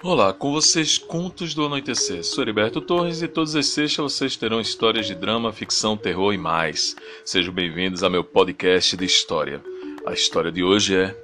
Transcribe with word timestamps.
Olá, 0.00 0.32
com 0.32 0.52
vocês 0.52 0.96
Contos 0.96 1.54
do 1.54 1.66
Anoitecer. 1.66 2.22
Sou 2.22 2.44
Heriberto 2.44 2.80
Torres 2.80 3.20
e 3.20 3.26
todas 3.26 3.56
as 3.56 3.66
sextas 3.66 3.96
vocês 4.12 4.36
terão 4.36 4.60
histórias 4.60 5.08
de 5.08 5.14
drama, 5.14 5.52
ficção, 5.52 5.96
terror 5.96 6.32
e 6.32 6.38
mais. 6.38 6.94
Sejam 7.24 7.52
bem-vindos 7.52 8.04
ao 8.04 8.08
meu 8.08 8.22
podcast 8.22 8.96
de 8.96 9.04
história. 9.04 9.60
A 10.06 10.12
história 10.12 10.52
de 10.52 10.62
hoje 10.62 10.94
é 10.94 11.16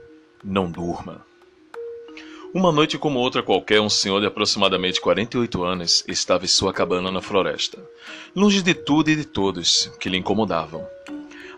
Não 0.43 0.69
Durma. 0.69 1.25
Uma 2.53 2.73
noite 2.73 2.99
como 2.99 3.21
outra 3.21 3.45
qualquer, 3.45 3.81
um 3.81 3.89
senhor 3.89 4.21
de 4.21 4.27
aproximadamente 4.27 5.01
48 5.01 5.63
anos 5.63 6.05
estava 6.09 6.45
em 6.45 6.49
sua 6.49 6.73
cabana 6.73 7.13
na 7.13 7.23
floresta, 7.23 7.79
longe 8.35 8.61
de 8.61 8.75
tudo 8.75 9.09
e 9.09 9.15
de 9.15 9.25
todos 9.25 9.89
que 10.01 10.09
lhe 10.09 10.19
incomodavam. 10.19 10.85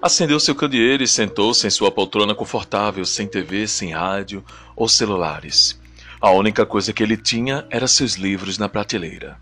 Acendeu 0.02 0.38
seu 0.38 0.54
candeeiro 0.54 1.02
e 1.02 1.08
sentou-se 1.08 1.66
em 1.66 1.70
sua 1.70 1.90
poltrona 1.90 2.34
confortável, 2.34 3.06
sem 3.06 3.26
TV, 3.26 3.66
sem 3.66 3.92
rádio 3.92 4.44
ou 4.76 4.86
celulares 4.86 5.80
a 6.26 6.30
única 6.32 6.66
coisa 6.66 6.92
que 6.92 7.04
ele 7.04 7.16
tinha 7.16 7.64
era 7.70 7.86
seus 7.86 8.14
livros 8.14 8.58
na 8.58 8.68
prateleira. 8.68 9.38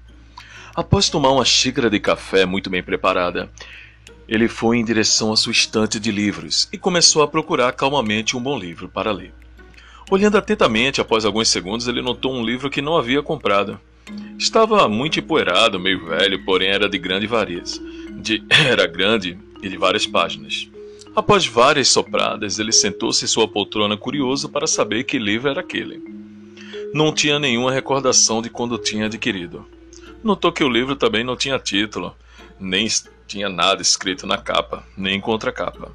Após 0.75 1.09
tomar 1.09 1.31
uma 1.31 1.45
xícara 1.45 1.89
de 1.89 1.99
café 1.99 2.45
muito 2.45 2.69
bem 2.69 2.83
preparada, 2.83 3.51
ele 4.29 4.49
foi 4.49 4.77
em 4.77 4.85
direção 4.85 5.33
à 5.33 5.37
sua 5.37 5.53
estante 5.53 5.99
de 5.99 6.13
livros 6.13 6.69
e 6.71 6.77
começou 6.77 7.23
a 7.23 7.27
procurar 7.27 7.73
calmamente 7.73 8.37
um 8.37 8.43
bom 8.43 8.59
livro 8.59 8.87
para 8.87 9.13
ler. 9.13 9.33
Olhando 10.11 10.37
atentamente, 10.37 11.01
após 11.01 11.25
alguns 11.25 11.49
segundos, 11.49 11.89
ele 11.89 12.03
notou 12.03 12.35
um 12.35 12.45
livro 12.45 12.69
que 12.69 12.83
não 12.83 12.99
havia 12.99 13.23
comprado. 13.23 13.81
Estava 14.39 14.87
muito 14.87 15.19
empoeirado, 15.19 15.81
meio 15.81 16.05
velho, 16.05 16.45
porém 16.45 16.69
era 16.69 16.87
de 16.87 16.99
grande 16.99 17.27
variedade. 17.27 17.81
De... 18.21 18.45
Era 18.69 18.87
grande 18.87 19.39
e 19.63 19.71
de 19.71 19.79
várias 19.79 20.07
páginas. 20.07 20.69
Após 21.17 21.47
várias 21.47 21.89
sopradas, 21.89 22.59
ele 22.59 22.73
sentou-se 22.73 23.25
em 23.25 23.29
sua 23.29 23.49
poltrona 23.49 23.97
curioso 23.97 24.51
para 24.51 24.67
saber 24.67 25.05
que 25.05 25.19
livro 25.19 25.49
era 25.49 25.61
aquele 25.61 26.24
não 26.95 27.13
tinha 27.13 27.41
nenhuma 27.41 27.73
recordação 27.73 28.41
de 28.41 28.49
quando 28.49 28.79
tinha 28.79 29.07
adquirido. 29.07 29.67
Notou 30.23 30.53
que 30.53 30.63
o 30.63 30.69
livro 30.69 30.95
também 30.95 31.25
não 31.25 31.37
tinha 31.37 31.59
título, 31.59 32.17
nem 32.59 32.87
tinha 33.27 33.49
nada 33.49 33.83
escrito 33.83 34.29
na 34.29 34.39
capa, 34.39 34.87
nem 34.97 35.21
contracapa. 35.21 35.91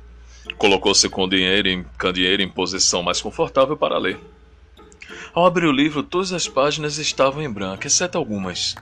Colocou 0.58 0.94
seu 0.94 1.10
candeeiro 1.10 1.70
em, 1.70 1.86
candeeiro 1.98 2.44
em 2.44 2.50
posição 2.50 3.02
mais 3.02 3.22
confortável 3.22 3.78
para 3.78 3.98
ler. 3.98 4.20
Ao 5.34 5.46
abrir 5.46 5.68
o 5.68 5.72
livro, 5.72 6.04
todas 6.04 6.34
as 6.34 6.50
páginas 6.50 6.98
estavam 6.98 7.42
em 7.42 7.50
branco, 7.50 7.88
exceto 7.88 8.18
algumas. 8.18 8.76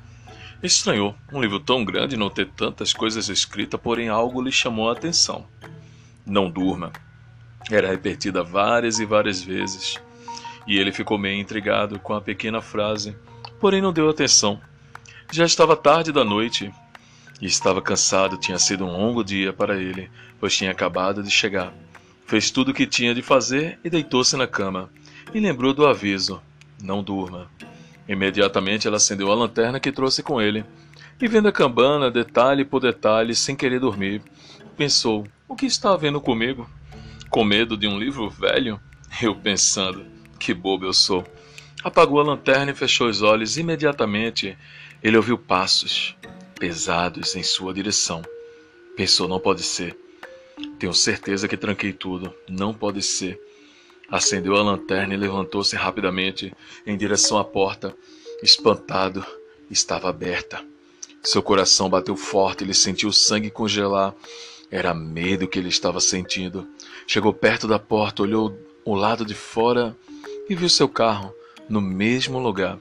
Estranhou 0.64 1.16
um 1.32 1.40
livro 1.40 1.60
tão 1.60 1.86
grande 1.86 2.18
não 2.18 2.32
ter 2.32 2.48
tantas 2.48 2.94
coisas 2.94 3.30
escritas, 3.30 3.80
porém 3.80 4.10
algo 4.10 4.42
lhe 4.42 4.52
chamou 4.52 4.90
a 4.90 4.94
atenção. 4.94 5.46
Não 6.26 6.50
durma. 6.50 6.92
Era 7.70 7.90
repetida 7.90 8.42
várias 8.42 8.98
e 8.98 9.06
várias 9.06 9.40
vezes 9.44 10.02
e 10.68 10.78
ele 10.78 10.92
ficou 10.92 11.18
meio 11.18 11.40
intrigado 11.40 11.98
com 12.00 12.14
a 12.14 12.22
pequena 12.22 12.62
frase, 12.62 13.16
porém 13.60 13.82
não 13.82 13.94
deu 13.94 14.10
atenção. 14.10 14.60
Já 15.32 15.46
estava 15.46 15.76
tarde 15.76 16.12
da 16.12 16.24
noite 16.24 16.72
e 17.42 17.46
estava 17.46 17.82
cansado, 17.82 18.38
tinha 18.38 18.60
sido 18.60 18.86
um 18.86 18.92
longo 18.92 19.24
dia 19.24 19.54
para 19.54 19.78
ele, 19.78 20.10
pois 20.40 20.56
tinha 20.56 20.72
acabado 20.72 21.24
de 21.24 21.32
chegar. 21.32 21.74
Fez 22.26 22.52
tudo 22.52 22.72
o 22.72 22.74
que 22.74 22.86
tinha 22.86 23.16
de 23.16 23.22
fazer 23.22 23.80
e 23.84 23.90
deitou-se 23.90 24.36
na 24.36 24.46
cama. 24.46 24.90
E 25.34 25.40
lembrou 25.40 25.74
do 25.74 25.86
aviso: 25.86 26.42
não 26.82 27.02
durma. 27.02 27.50
Imediatamente 28.08 28.88
ela 28.88 28.98
acendeu 28.98 29.32
a 29.32 29.36
lanterna 29.36 29.80
que 29.80 29.92
trouxe 29.92 30.22
com 30.22 30.42
ele. 30.42 30.66
E 31.22 31.28
vendo 31.28 31.48
a 31.48 31.52
cabana, 31.52 32.12
detalhe 32.12 32.64
por 32.64 32.82
detalhe, 32.82 33.34
sem 33.34 33.56
querer 33.56 33.80
dormir, 33.80 34.22
pensou: 34.76 35.26
o 35.48 35.56
que 35.56 35.66
está 35.66 35.94
havendo 35.94 36.22
comigo? 36.22 36.70
Com 37.30 37.44
medo 37.44 37.78
de 37.78 37.88
um 37.88 37.98
livro 37.98 38.30
velho? 38.30 38.80
Eu 39.22 39.36
pensando. 39.36 40.06
Que 40.40 40.54
bobo 40.54 40.86
eu 40.86 40.94
sou. 40.94 41.26
Apagou 41.84 42.20
a 42.20 42.24
lanterna 42.24 42.72
e 42.72 42.76
fechou 42.76 43.08
os 43.08 43.22
olhos. 43.22 43.58
Imediatamente 43.58 44.58
ele 45.04 45.18
ouviu 45.18 45.38
passos 45.38 46.16
pesados 46.60 47.36
em 47.36 47.44
sua 47.44 47.74
direção. 47.74 48.22
Pensou: 48.96 49.28
não 49.28 49.40
pode 49.40 49.64
ser. 49.64 49.98
Tenho 50.80 50.94
certeza 50.94 51.48
que 51.48 51.58
tranquei 51.58 51.94
tudo. 51.94 52.34
Não 52.50 52.74
pode 52.74 53.02
ser. 53.02 53.40
Acendeu 54.10 54.56
a 54.56 54.64
lanterna 54.64 55.14
e 55.14 55.18
levantou-se 55.18 55.76
rapidamente 55.76 56.54
em 56.86 56.98
direção 56.98 57.38
à 57.38 57.44
porta. 57.44 57.96
Espantado, 58.42 59.26
estava 59.70 60.10
aberta. 60.10 60.64
Seu 61.24 61.44
coração 61.44 61.90
bateu 61.90 62.16
forte, 62.16 62.64
ele 62.64 62.74
sentiu 62.74 63.10
o 63.10 63.14
sangue 63.14 63.50
congelar. 63.50 64.16
Era 64.72 64.94
medo 64.94 65.48
que 65.48 65.60
ele 65.60 65.70
estava 65.70 66.00
sentindo. 66.00 66.68
Chegou 67.06 67.34
perto 67.34 67.68
da 67.68 67.78
porta, 67.78 68.22
olhou 68.22 68.58
o 68.86 68.96
lado 68.96 69.26
de 69.26 69.34
fora 69.34 69.96
e 70.50 70.56
viu 70.56 70.70
seu 70.70 70.88
carro 70.88 71.34
no 71.70 71.82
mesmo 71.82 72.40
lugar. 72.40 72.80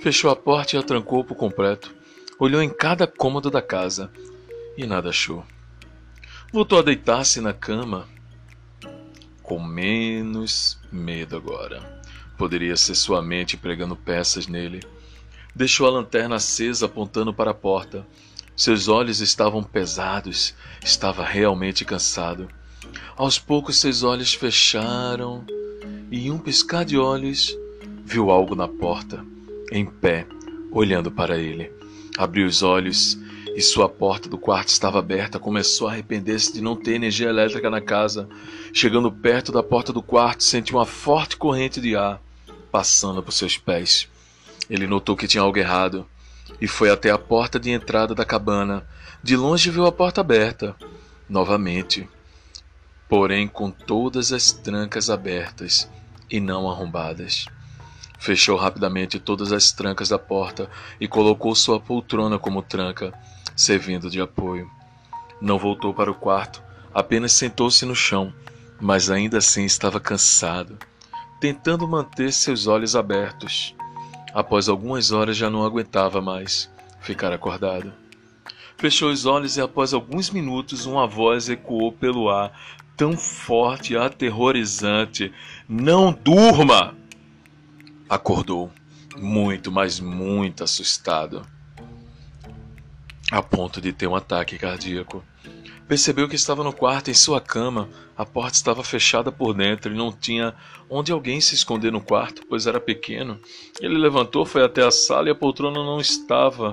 Fechou 0.00 0.30
a 0.30 0.36
porta 0.36 0.76
e 0.76 0.78
a 0.78 0.82
trancou 0.82 1.22
por 1.22 1.36
completo. 1.36 1.94
Olhou 2.38 2.62
em 2.62 2.68
cada 2.68 3.06
cômodo 3.06 3.50
da 3.50 3.62
casa 3.62 4.10
e 4.76 4.86
nada 4.86 5.10
achou. 5.10 5.44
Voltou 6.52 6.78
a 6.78 6.82
deitar-se 6.82 7.40
na 7.40 7.52
cama 7.52 8.08
com 9.42 9.62
menos 9.62 10.78
medo 10.90 11.36
agora. 11.36 12.02
Poderia 12.36 12.76
ser 12.76 12.94
sua 12.94 13.22
mente 13.22 13.56
pregando 13.56 13.94
peças 13.94 14.46
nele. 14.46 14.80
Deixou 15.54 15.86
a 15.86 15.90
lanterna 15.90 16.36
acesa 16.36 16.86
apontando 16.86 17.32
para 17.32 17.50
a 17.50 17.54
porta. 17.54 18.06
Seus 18.56 18.88
olhos 18.88 19.20
estavam 19.20 19.62
pesados, 19.62 20.54
estava 20.82 21.24
realmente 21.24 21.84
cansado. 21.84 22.48
Aos 23.16 23.38
poucos 23.38 23.78
seus 23.78 24.02
olhos 24.02 24.34
fecharam 24.34 25.46
e, 26.12 26.26
em 26.26 26.30
um 26.30 26.36
piscar 26.36 26.84
de 26.84 26.98
olhos, 26.98 27.56
viu 28.04 28.30
algo 28.30 28.54
na 28.54 28.68
porta, 28.68 29.24
em 29.72 29.86
pé, 29.86 30.26
olhando 30.70 31.10
para 31.10 31.38
ele. 31.38 31.72
Abriu 32.18 32.46
os 32.46 32.62
olhos 32.62 33.18
e 33.56 33.62
sua 33.62 33.88
porta 33.88 34.28
do 34.28 34.36
quarto 34.36 34.68
estava 34.68 34.98
aberta. 34.98 35.38
Começou 35.38 35.88
a 35.88 35.92
arrepender-se 35.92 36.52
de 36.52 36.60
não 36.60 36.76
ter 36.76 36.92
energia 36.92 37.30
elétrica 37.30 37.70
na 37.70 37.80
casa. 37.80 38.28
Chegando 38.74 39.10
perto 39.10 39.50
da 39.50 39.62
porta 39.62 39.90
do 39.90 40.02
quarto, 40.02 40.44
sentiu 40.44 40.76
uma 40.76 40.84
forte 40.84 41.34
corrente 41.34 41.80
de 41.80 41.96
ar 41.96 42.20
passando 42.70 43.22
por 43.22 43.32
seus 43.32 43.56
pés. 43.56 44.06
Ele 44.68 44.86
notou 44.86 45.16
que 45.16 45.26
tinha 45.26 45.42
algo 45.42 45.58
errado 45.58 46.06
e 46.60 46.68
foi 46.68 46.90
até 46.90 47.10
a 47.10 47.16
porta 47.16 47.58
de 47.58 47.70
entrada 47.70 48.14
da 48.14 48.24
cabana. 48.26 48.86
De 49.22 49.34
longe 49.34 49.70
viu 49.70 49.86
a 49.86 49.92
porta 49.92 50.20
aberta. 50.20 50.76
Novamente, 51.26 52.06
porém 53.08 53.48
com 53.48 53.70
todas 53.70 54.30
as 54.30 54.52
trancas 54.52 55.08
abertas 55.08 55.88
e 56.32 56.40
não 56.40 56.68
arrombadas. 56.68 57.44
Fechou 58.18 58.56
rapidamente 58.56 59.20
todas 59.20 59.52
as 59.52 59.70
trancas 59.70 60.08
da 60.08 60.18
porta 60.18 60.70
e 60.98 61.06
colocou 61.06 61.54
sua 61.54 61.78
poltrona 61.78 62.38
como 62.38 62.62
tranca, 62.62 63.12
servindo 63.54 64.08
de 64.08 64.20
apoio. 64.20 64.70
Não 65.40 65.58
voltou 65.58 65.92
para 65.92 66.10
o 66.10 66.14
quarto, 66.14 66.62
apenas 66.94 67.32
sentou-se 67.34 67.84
no 67.84 67.94
chão, 67.94 68.32
mas 68.80 69.10
ainda 69.10 69.38
assim 69.38 69.64
estava 69.64 70.00
cansado, 70.00 70.78
tentando 71.38 71.86
manter 71.86 72.32
seus 72.32 72.66
olhos 72.66 72.96
abertos. 72.96 73.74
Após 74.32 74.68
algumas 74.68 75.12
horas 75.12 75.36
já 75.36 75.50
não 75.50 75.64
aguentava 75.64 76.22
mais 76.22 76.70
ficar 77.00 77.32
acordado. 77.32 77.92
Fechou 78.76 79.10
os 79.10 79.26
olhos 79.26 79.56
e 79.56 79.60
após 79.60 79.92
alguns 79.92 80.30
minutos 80.30 80.86
uma 80.86 81.06
voz 81.06 81.48
ecoou 81.48 81.92
pelo 81.92 82.28
ar, 82.28 82.52
tão 82.96 83.16
forte 83.16 83.92
e 83.92 83.96
aterrorizante. 83.96 85.32
Não 85.68 86.12
durma! 86.12 86.94
Acordou, 88.08 88.70
muito, 89.16 89.70
mas 89.70 90.00
muito 90.00 90.64
assustado, 90.64 91.46
a 93.30 93.42
ponto 93.42 93.80
de 93.80 93.92
ter 93.92 94.06
um 94.06 94.14
ataque 94.14 94.58
cardíaco. 94.58 95.24
Percebeu 95.88 96.28
que 96.28 96.36
estava 96.36 96.62
no 96.64 96.72
quarto, 96.72 97.10
em 97.10 97.14
sua 97.14 97.40
cama. 97.40 97.88
A 98.16 98.24
porta 98.24 98.56
estava 98.56 98.82
fechada 98.84 99.32
por 99.32 99.52
dentro 99.52 99.92
e 99.92 99.96
não 99.96 100.12
tinha 100.12 100.54
onde 100.88 101.12
alguém 101.12 101.40
se 101.40 101.54
esconder 101.54 101.90
no 101.90 102.00
quarto, 102.00 102.42
pois 102.48 102.66
era 102.66 102.80
pequeno. 102.80 103.38
Ele 103.80 103.98
levantou, 103.98 104.46
foi 104.46 104.64
até 104.64 104.82
a 104.82 104.90
sala 104.90 105.28
e 105.28 105.32
a 105.32 105.34
poltrona 105.34 105.82
não 105.82 106.00
estava 106.00 106.72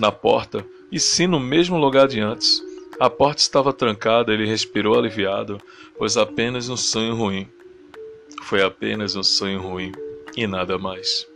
na 0.00 0.10
porta, 0.10 0.66
e 0.90 0.98
sim 0.98 1.26
no 1.26 1.38
mesmo 1.38 1.78
lugar 1.78 2.08
de 2.08 2.20
antes. 2.20 2.62
A 2.98 3.08
porta 3.08 3.40
estava 3.40 3.72
trancada, 3.72 4.32
ele 4.32 4.46
respirou 4.46 4.98
aliviado, 4.98 5.60
pois 5.96 6.16
apenas 6.16 6.68
um 6.68 6.76
sonho 6.76 7.14
ruim. 7.14 7.48
Foi 8.42 8.62
apenas 8.62 9.16
um 9.16 9.22
sonho 9.22 9.60
ruim 9.60 9.92
e 10.36 10.46
nada 10.46 10.78
mais. 10.78 11.26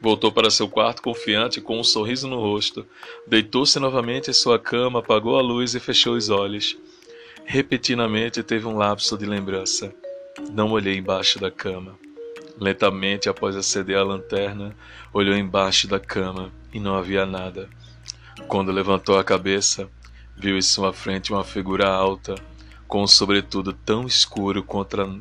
Voltou 0.00 0.32
para 0.32 0.50
seu 0.50 0.68
quarto 0.68 1.02
confiante 1.02 1.60
com 1.60 1.78
um 1.78 1.84
sorriso 1.84 2.26
no 2.26 2.40
rosto. 2.40 2.86
Deitou-se 3.26 3.78
novamente 3.78 4.30
em 4.30 4.32
sua 4.32 4.58
cama, 4.58 5.00
apagou 5.00 5.38
a 5.38 5.42
luz 5.42 5.74
e 5.74 5.80
fechou 5.80 6.14
os 6.14 6.30
olhos. 6.30 6.78
Repentinamente 7.44 8.42
teve 8.42 8.66
um 8.66 8.76
lapso 8.76 9.18
de 9.18 9.26
lembrança. 9.26 9.92
Não 10.52 10.70
olhei 10.70 10.96
embaixo 10.96 11.38
da 11.38 11.50
cama. 11.50 11.98
Lentamente, 12.58 13.28
após 13.28 13.56
acender 13.56 13.96
a 13.96 14.02
lanterna, 14.02 14.76
olhou 15.12 15.34
embaixo 15.34 15.86
da 15.86 15.98
cama 15.98 16.50
e 16.72 16.80
não 16.80 16.94
havia 16.94 17.26
nada. 17.26 17.68
Quando 18.48 18.72
levantou 18.72 19.18
a 19.18 19.24
cabeça, 19.24 19.88
Viu 20.40 20.56
em 20.56 20.62
sua 20.62 20.90
frente 20.90 21.34
uma 21.34 21.44
figura 21.44 21.86
alta, 21.86 22.34
com 22.88 23.02
um 23.02 23.06
sobretudo 23.06 23.74
tão 23.74 24.06
escuro 24.06 24.62
quanto 24.62 24.98
a, 24.98 25.18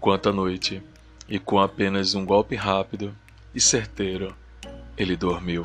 quanto 0.00 0.28
a 0.28 0.32
noite, 0.32 0.82
e 1.28 1.38
com 1.38 1.60
apenas 1.60 2.16
um 2.16 2.26
golpe 2.26 2.56
rápido, 2.56 3.16
e 3.54 3.60
certeiro, 3.60 4.34
ele 4.98 5.16
dormiu. 5.16 5.64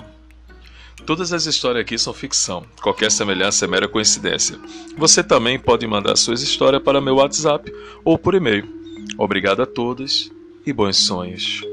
Todas 1.03 1.33
as 1.33 1.47
histórias 1.47 1.81
aqui 1.81 1.97
são 1.97 2.13
ficção. 2.13 2.63
Qualquer 2.79 3.09
semelhança 3.09 3.65
é 3.65 3.67
mera 3.67 3.87
coincidência. 3.87 4.59
Você 4.95 5.23
também 5.23 5.57
pode 5.57 5.87
mandar 5.87 6.15
suas 6.15 6.43
histórias 6.43 6.83
para 6.83 7.01
meu 7.01 7.15
WhatsApp 7.15 7.73
ou 8.05 8.19
por 8.19 8.35
e-mail. 8.35 8.69
Obrigado 9.17 9.63
a 9.63 9.65
todos 9.65 10.31
e 10.63 10.71
bons 10.71 10.97
sonhos. 10.97 11.70